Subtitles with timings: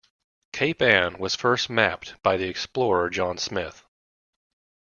[0.51, 3.85] Cape Ann was first mapped by the explorer John Smith.